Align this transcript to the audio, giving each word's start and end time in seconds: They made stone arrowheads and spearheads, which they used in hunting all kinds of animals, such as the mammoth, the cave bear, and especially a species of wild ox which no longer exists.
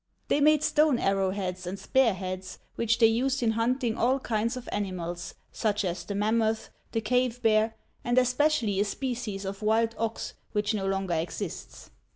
They 0.29 0.41
made 0.41 0.63
stone 0.63 0.97
arrowheads 0.97 1.67
and 1.67 1.77
spearheads, 1.77 2.57
which 2.73 2.97
they 2.97 3.05
used 3.05 3.43
in 3.43 3.51
hunting 3.51 3.95
all 3.99 4.19
kinds 4.19 4.57
of 4.57 4.67
animals, 4.71 5.35
such 5.51 5.85
as 5.85 6.03
the 6.03 6.15
mammoth, 6.15 6.71
the 6.91 7.01
cave 7.01 7.39
bear, 7.43 7.75
and 8.03 8.17
especially 8.17 8.79
a 8.79 8.83
species 8.85 9.45
of 9.45 9.61
wild 9.61 9.93
ox 9.99 10.33
which 10.53 10.73
no 10.73 10.87
longer 10.87 11.13
exists. 11.13 11.91